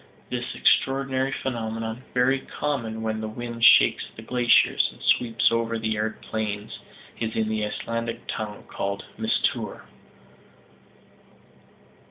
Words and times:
This 0.31 0.55
extraordinary 0.55 1.31
phenomenon, 1.31 2.01
very 2.15 2.39
common 2.39 3.03
when 3.03 3.21
the 3.21 3.27
wind 3.27 3.63
shakes 3.63 4.07
the 4.15 4.23
glaciers, 4.23 4.89
and 4.91 4.99
sweeps 4.99 5.51
over 5.51 5.77
the 5.77 5.95
arid 5.95 6.21
plains, 6.21 6.79
is 7.19 7.35
in 7.35 7.47
the 7.49 7.63
Icelandic 7.63 8.25
tongue 8.27 8.63
called 8.67 9.05
"mistour." 9.19 9.83